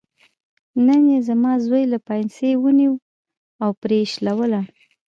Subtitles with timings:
[0.85, 2.99] نن یې زما زوی له پایڅې ونیوه
[3.63, 4.61] او پرې یې شلوله.